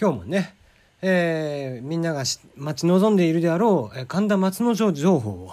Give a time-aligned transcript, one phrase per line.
[0.00, 0.54] 今日もね、
[1.02, 2.24] えー、みんなが
[2.56, 5.52] 待ち望んでいるであろう、神田松之丞情報を、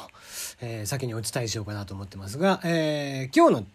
[0.61, 3.67] えー、先にお伝えしようかなと思ってますが、えー、今日の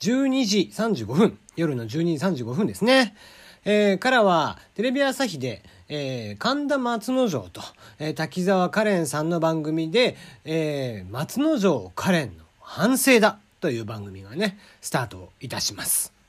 [0.00, 1.88] 12時35分、夜の12
[2.34, 3.16] 時35分ですね。
[3.64, 7.62] えー、からは、テレビ朝日で、えー、神田松之丞と、
[7.98, 16.19] えー、滝沢カレンさんの番組で、えー、松之丞カレンの反省だという番組がね、スタートいたします。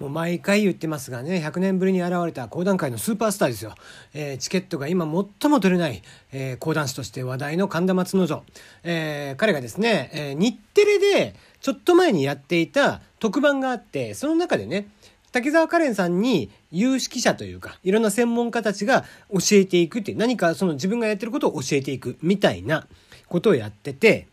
[0.00, 3.74] もう毎回言ってますがね、100年ぶりに現れた講談界のスーパースターですよ。
[4.14, 8.42] えー、チケットが今最も取れない、えー、講談師として話題の神田松之丞。
[8.82, 14.88] えー、彼がですね、え、日テレでちょっと前にやっていた特番があって、その中でね、
[15.32, 22.86] 滝沢カレンさんに有識者というか、いろんな専門家たちが教えていくって何かその自分がやってることを教えていくみたいな
[23.28, 24.28] ことをやってて、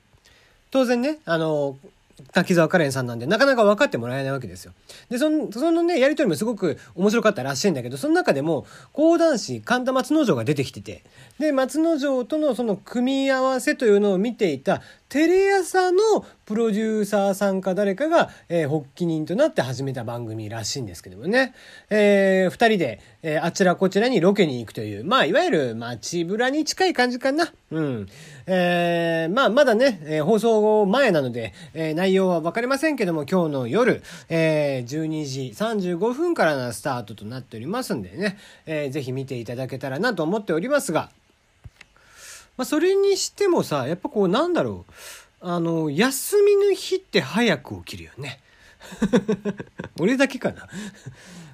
[0.72, 1.78] 当然ね、あの、
[2.34, 4.74] 滝沢カレンさんなんで、なかなか分かってもらえないわけですよ。
[5.10, 11.04] で、その、そのね、やりとりもすごく面白かったらしいんだけど、その中でも、講談師神田松之丞が出てきてて、
[11.38, 21.54] で、松之丞とのその組み合わせというのを見ていた、テレ朝のプロデューサーさんか誰かが、えー、発起人となって始めた番組らしいんですけどもね。
[21.90, 27.52] えー、二人で、えー、あちらこちらにロケに行くという、まあ、いわゆる街ぶらに近い感じかな。
[27.70, 28.08] うん。
[28.46, 41.10] えー、まあ、まだね、えー、放送前なので、えー、内容はわかりませんけども、今日の夜、えー、12時35分からのスタートとなっておりますんでね、えー、ぜひ見ていただけたらなと思っておりますが、
[42.56, 44.94] まあ、それにしてもさ、やっぱこう、なんだろう。
[45.40, 48.40] あの、休みの日って早く起きるよね。
[50.00, 50.68] 俺だけかな。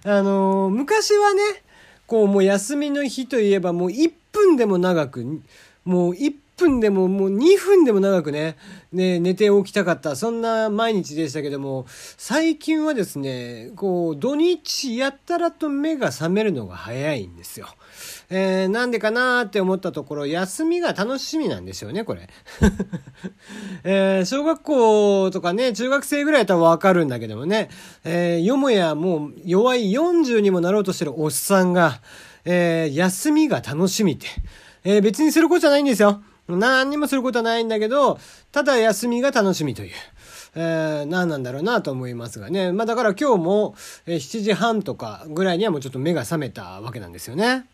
[0.06, 1.42] あの、昔はね、
[2.08, 5.42] こう、もう休みの日といえばもう1分でも長く、
[5.86, 8.58] もう1分でももう2分でも長くね、
[8.92, 11.86] ね、寝て起きたかった、そんな毎日でしたけども、
[12.18, 17.68] 最近はですね、こう、土日やったらと目が覚めるのが早いんですよ。
[18.30, 22.30] えー、なんでかなーって思ったところ、休みが楽しみなんですよね、これ。
[23.84, 27.70] えー、小学校とかね、中学生ぐらいだったらわかるんだけどもね、
[28.04, 32.02] えー、よもやもう弱い40にもなろうとしてるおっさんが、
[32.46, 34.28] えー、休みが楽しみって、
[34.84, 36.22] えー、別にすることじゃないんですよ。
[36.48, 38.20] 何にもすることはないんだけど、
[38.52, 39.92] ただ休みが楽しみという。
[40.56, 42.72] えー、何なんだろうなと思いますがね。
[42.72, 47.66] まあだから今日も、えー、7時半とかぐらいにはもうちょっと目が覚めたわけなんですよね。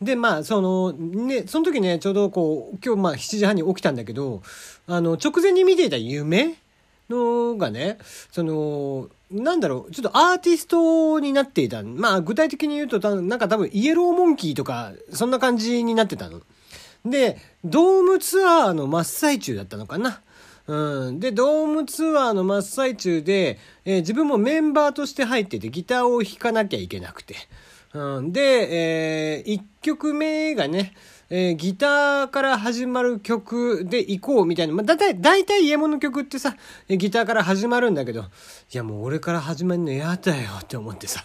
[0.00, 4.42] で、まあ、その、ね、その時ね、ちょうどこう、今日まあ7時半に起きたんだけど、
[4.86, 6.54] あの、直前に見ていた夢
[7.08, 7.98] のがね、
[8.30, 11.82] その、なんだろう、ちょっとアーティストになっていた。
[11.82, 16.42] まあ、具体的に言うと、なんか多分イエローモンキーとか、そんな感じになってたの。
[17.04, 20.20] で、ドームツアーの真っ最中だったのかな。
[20.66, 21.20] うん。
[21.20, 27.36] で、ドームツアーの真っ最中で、えー、自分もメンバーとして入っててギターを弾かなきゃいけなくて。
[27.94, 28.32] うん。
[28.32, 28.40] で、
[29.40, 30.92] えー、1曲目がね、
[31.30, 34.74] えー、ギターから始まる曲で行こうみたいな。
[34.74, 36.54] まあ、だいたい、だいたい家物曲ってさ、
[36.88, 38.24] ギターから始まるんだけど、い
[38.72, 41.24] やもう俺から始まるの嫌だよって思ってさ。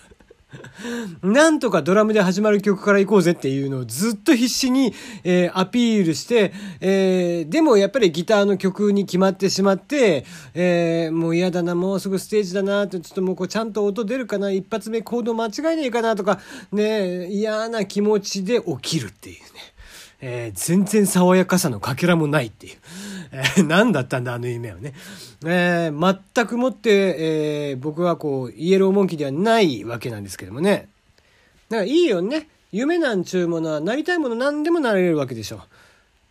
[1.22, 4.94] なんとかドラムで始まる曲から行こうぜっていうのをずっと必死に、
[5.24, 16.40] えー、アピールして、えー、でもやっぱりギターの曲に決まってしまって、えー、もう嫌だな、もうすぐステージだなって、ちょっともうこうちゃんと音出るかな、一発目コード間違えねえかなとか、
[16.72, 19.72] ね、嫌な気持ちで起きるっていうね。
[20.25, 22.78] えー、全然爽やかさのかけらもないっていう。
[23.34, 24.94] えー、何だったんだ、あの夢はね。
[25.45, 30.88] えー、全くもって、えー、僕はこう、イエローモンキーではないわけなんですけどもね。
[31.67, 32.47] だからいいよね。
[32.72, 35.59] 夢なんちゅうものは、なりたいもの何でもなれるわけでしょ。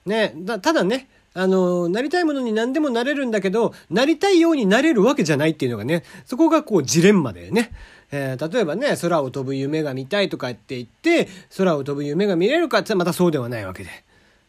[0.07, 0.33] ね。
[0.39, 7.73] だ、ただね、あの、なりたいものに何でもなれるんだけど、なりたいようになれるわけじゃないっていうのがね、そこがこうジレンマだよね。
[8.13, 13.91] えー、例えばね、空を飛ぶ夢が見たいとかって言って、空を飛ぶ夢が見れるかってまたそうではないわけで。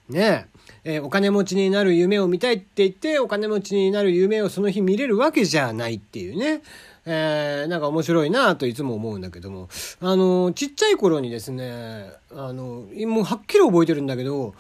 [0.09, 0.47] ね
[0.85, 6.61] え、えー、お金持ちになる夢を見たいって言って、お金持ちになる夢をその日見れるわけじゃないっていうね。
[7.05, 9.69] えー、なんか面白いなといつも思うんだけども、
[10.01, 14.55] あの、ちっちゃい頃にですね、あの、もうはっきり覚えてるんだけど、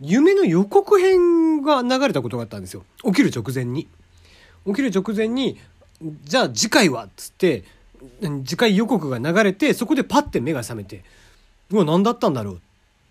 [0.00, 2.84] 夢の予告編が流れたことがあったんですよ。
[3.04, 3.88] 起きる直前に。
[4.66, 5.58] 起きる直前に、
[6.24, 7.64] じゃあ次回はっつって、
[8.44, 11.04] 次回予告が流れて、そこでパッて目が覚めて、
[11.70, 12.58] うわ、何だったんだろうっ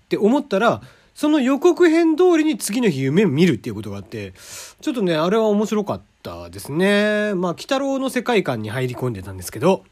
[0.09, 0.81] て思ったら、
[1.13, 4.33] その予告編通りに次の日夢見るっていうことがあって、
[4.81, 7.33] ちょっとね、あれは面白かったですね。
[7.33, 9.83] まあ、鬼太郎の世界観に入り込んでたんですけど、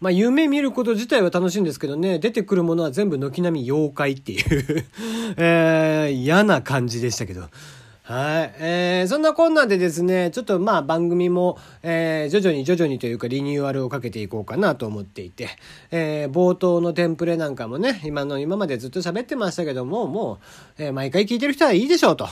[0.00, 4.84] まあ、夢見ること自体は楽しいんですけどね、出てくるものは全部軒並み妖怪っていう
[5.38, 7.44] えー、嫌な感じでしたけど。
[8.08, 8.54] はい。
[8.58, 15.50] えー、そんなこんなでですね、ちょっとまあ番組も、えー、徐々に徐々にというかリニューアルをかけていこうかなと思っていて、
[15.90, 20.38] えー、冒頭のテンプレなんかもね、今の今までずっと喋ってましたけども、も
[20.78, 22.26] う、えー、毎回聞いてる人はいいでしょうと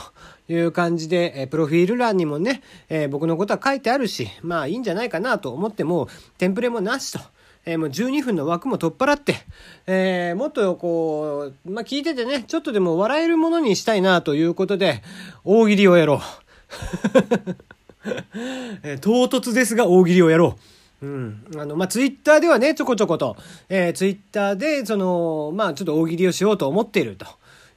[0.49, 6.07] いう感じで、えー、プロフィール欄にもね、えー、僕のことは書いてあるし、まあいいんじゃないかなと思っても、
[6.39, 7.19] テンプレもなしと。
[7.67, 9.35] えー、もう12分の枠も取っ払って、
[9.87, 15.03] えー、もっとこう、まあ、聞いててね、ちょっとでも笑えるものにしたいなということで、
[15.43, 16.19] 大喜利をやろう。
[18.83, 20.55] えー、唐突ですが大喜利をやろ
[21.01, 21.05] う。
[21.05, 21.45] うん。
[21.57, 23.35] あの、まあ、ツイッターではね、ちょこちょこと、
[23.67, 27.27] えー、ツイッターで、その、まあ、ちょっと大喜利をしようと思っていると。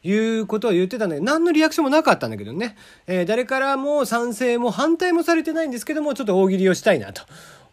[0.03, 2.77] いうことを言ってたんだけど、何のリアクションもなかったんだけどね。
[3.07, 7.23] えー、誰からも賛成も反対もされてないんですけども、ちょっと大喜利をしたいなと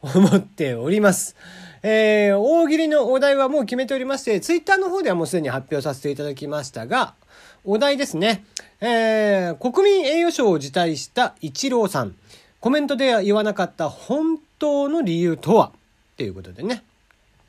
[0.01, 1.37] 思っております。
[1.83, 7.13] えー、大喜利のお題はもう決めておりまして、ツイッターの方ではもうすでに発表させていただきましたが、
[7.65, 8.45] お題ですね。
[8.79, 12.15] えー、国民栄誉賞を辞退したイチローさん。
[12.59, 15.71] コメントでは言わなかった本当の理由とは？
[16.17, 16.83] ということでね。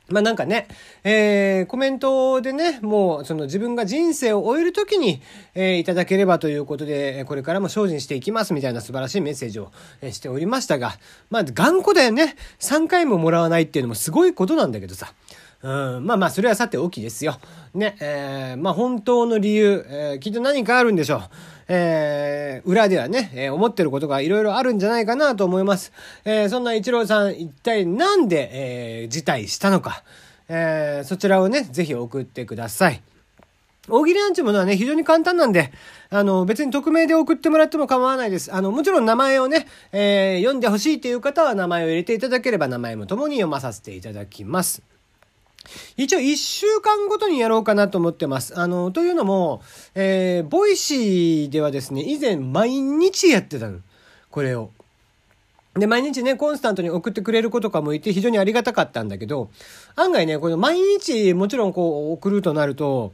[0.09, 0.67] まあなんかね、
[1.03, 5.21] えー、コメントでね、もうその自分が人生を終える時に、
[5.55, 9.71] えー、いただければということで、これからも精進していきますみたいな素晴らしいメッセージを、
[10.01, 10.93] えしておりましたが、
[11.29, 12.35] まあ頑固だよね。
[12.59, 15.13] 3回ももらわないっていうのもすごいことなんだけどさ。
[15.61, 17.37] うん、まあまあ、それはさておきですよ。
[17.73, 21.21] ね、えー、まあ本当の理由、えー、きっと何かあるんでしょう。
[21.71, 25.93] えー、裏ではね、えー、思ってることがいろいろあるんじゃないかなと思います。
[26.25, 28.49] えー、そんな一郎さん、一体なんで、
[29.01, 30.03] えー、辞退したのか、
[30.49, 33.01] えー、そちらをね、ぜひ送ってください。
[33.87, 35.71] 大喜利なんていうものはね、非常に簡単なんで、
[36.09, 38.53] あの、別に匿名で送ってもらっても構わないです。
[38.53, 44.81] あの、もちろん名前をね、えー、読んでほしいという方は名前を入れていただければ名前も共に読まさせていただきます。
[45.97, 48.59] 一応一週間ごとにやろうかなと思ってます。
[48.59, 49.61] あの、というのも、
[49.95, 53.79] えー、ボイシーではですね、以前毎日やってたの。
[54.31, 54.71] これを。
[55.75, 59.49] で、毎日ね、コンスタントに送ってくれる子とかもいて非常にありがたかったんだけど、
[59.95, 63.13] 案外ね、この毎日もちろんこう送るとなると、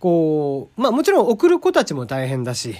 [0.00, 2.74] こう、まあもちろん送る子たちも大変だし、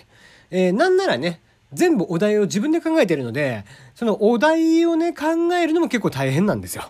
[0.51, 1.41] えー、なんならね、
[1.73, 3.65] 全部お題を自分で考えてるので、
[3.95, 6.85] そのお題をね、考えるのも結構大変なんですよ。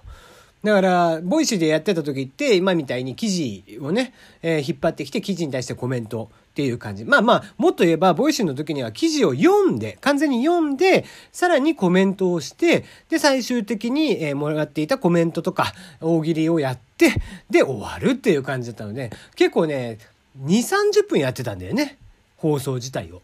[0.64, 7.05] だから、ボイシーでやってた時って、今みたいに記事をね、えー、引っ張ってきて記事に対してコメントっていう感じ。
[7.05, 17.12] まあまあ、もっと言えば、ボイシーの時には記事を読んで、完全に読んで、さらにコメントをして、で、最終的に、えー、もらっていたコメントとか、大喜利をやって、
[17.50, 19.99] で、終わるっていう感じだったので、結構ね、
[20.43, 21.99] 2、30分やってたんだよね。
[22.38, 23.20] 放送自体を。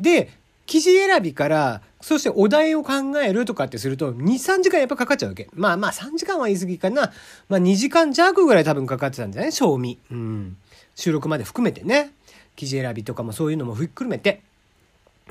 [0.00, 0.30] で、
[0.66, 5.48] 記事選びから、そしてお題を考えるとかってすると、2、3時間やっぱかかっちゃうわけ。
[5.52, 7.12] まあまあ3時間は言い過ぎかな。
[7.48, 9.98] まあ2時間弱ぐらい多分かかってたんじゃない賞味。
[10.10, 10.56] うん。
[10.94, 12.12] 収録まで含めてね。
[12.54, 14.42] 記事選びとかもそういうのもひっくるめて。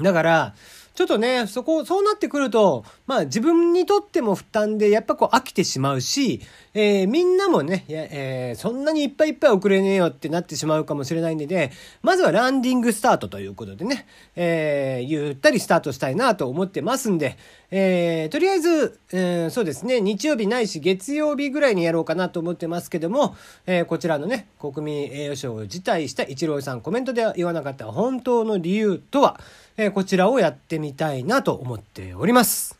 [0.01, 0.53] だから、
[0.97, 6.41] ちょっとね、そこ、そうなってくると、まあ自分にとっても負担で、やっぱこう飽きてしまうし、
[6.73, 11.71] えー、みんなもね、えー、そんなにいっぱいいっぱい送れねえよってなってしまうかもしれないんでね、
[12.01, 17.37] まずはランディングスタートということでね、えー、ゆったりスタートしたいなと思ってますんで、
[17.69, 23.35] えー、とりあえず、えー、そうですね、日曜日ないし月曜日ぐらいにやろうかなと思ってますけども、
[23.67, 29.39] えー、こちらのね、国民栄誉賞を辞退した一郎さんコメントでは言わなかった本当の理由とは、
[29.79, 32.79] えこちらをやってみたいなと思っております。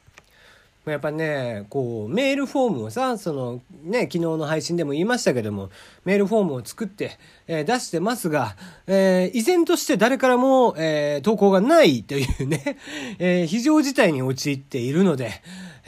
[0.92, 5.70] やっぱね、こう、メールフォームをさ、その、ね、昨日の配信でも言いましたけども、
[6.06, 7.18] メールフォームを作って、
[7.48, 8.56] えー、出してますが、
[8.88, 12.78] えー、依然として誰からも、えー、投稿がないというね、
[13.20, 15.32] え非常事態に陥っているので、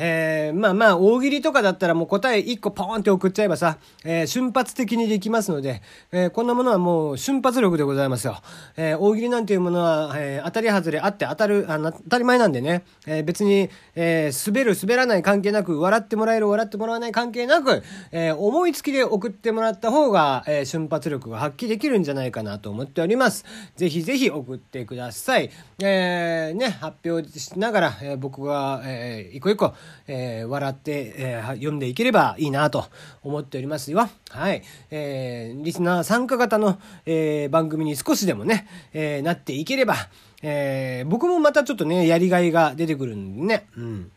[0.02, 5.82] えー、まあまあ、大喜利とかだったらもう答え1個ポーンって送っちゃえばさ、えー、瞬発的にできますので、
[6.14, 8.38] えー、こんなものはもう瞬発力でございますよ。
[8.78, 23.46] え大喜利なんていうものは、え当たり外れあって当たる、あ当たり前なんでね、え別に、え滑る滑らない関係なく、笑ってもらえる笑ってもらわない関係なく、え思いつきで送ってもらった方が、え瞬発力が発揮できるんじゃないかなと思っております。
[23.76, 25.50] ぜひぜひ送ってください。
[25.82, 29.74] えね、発表しながら、え僕が、え一個一個、
[30.08, 32.86] えー、笑って、えー、読んでいければいいなと
[33.24, 34.10] 思っておりますよ。
[34.30, 34.64] はい。
[34.92, 39.96] えー、リスナー参加型の、えー、番組に少しでもね、えー、なっていければ、
[40.42, 43.68] えー、僕もまたちょっとね、やりがいが出てくるんでね。
[43.78, 44.12] うん。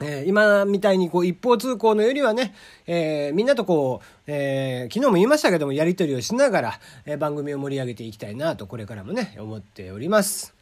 [0.00, 2.54] えー、今みたいにこう一方通行のよりはね、
[2.86, 10.54] えー、みんなとこう、えー、昨日も言いましたけども、やりとりをしながら、え番組を盛り上げていきたいなと、これからもね、思っております。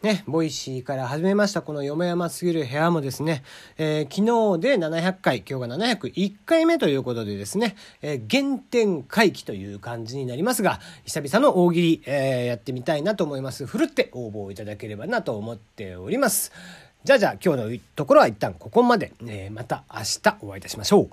[0.00, 3.42] ね、ボイシーから始めましたこのよ山すぎる部屋もですね、
[3.78, 13.66] えー、昨日で700回、今日が701回目ということでですね、えー、原点回帰という感じになりますが、久々の大喜利、えー、やってみたいなと思います。
[13.66, 16.52] ふるって応募いただければなと思っております。
[17.04, 19.12] じゃあじゃあ今日のところは一旦ここまで。
[19.26, 21.10] えー、また明日お会いいたしましょう。